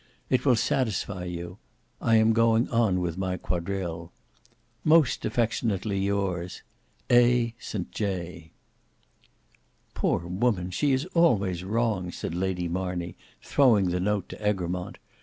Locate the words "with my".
3.01-3.37